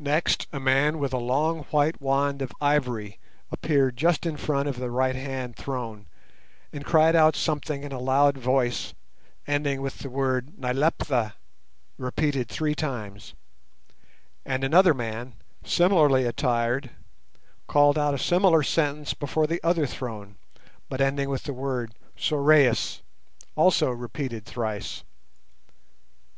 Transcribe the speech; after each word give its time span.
Next 0.00 0.46
a 0.50 0.58
man 0.58 0.96
with 0.98 1.12
a 1.12 1.18
long 1.18 1.64
white 1.64 2.00
wand 2.00 2.40
of 2.40 2.52
ivory 2.58 3.18
appeared 3.52 3.98
just 3.98 4.24
in 4.24 4.38
front 4.38 4.66
of 4.66 4.78
the 4.78 4.90
right 4.90 5.14
hand 5.14 5.56
throne, 5.56 6.06
and 6.72 6.86
cried 6.86 7.14
out 7.14 7.36
something 7.36 7.84
in 7.84 7.92
a 7.92 7.98
loud 7.98 8.38
voice, 8.38 8.94
ending 9.46 9.82
with 9.82 9.98
the 9.98 10.08
word 10.08 10.58
Nyleptha, 10.58 11.34
repeated 11.98 12.48
three 12.48 12.74
times; 12.74 13.34
and 14.46 14.64
another 14.64 14.94
man, 14.94 15.34
similarly 15.62 16.24
attired, 16.24 16.88
called 17.66 17.98
out 17.98 18.14
a 18.14 18.18
similar 18.18 18.62
sentence 18.62 19.12
before 19.12 19.46
the 19.46 19.62
other 19.62 19.84
throne, 19.84 20.36
but 20.88 21.02
ending 21.02 21.28
with 21.28 21.42
the 21.42 21.52
word 21.52 21.92
Sorais, 22.16 23.02
also 23.54 23.90
repeated 23.90 24.46
thrice. 24.46 25.04